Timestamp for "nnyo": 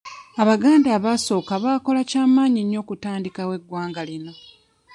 2.63-2.77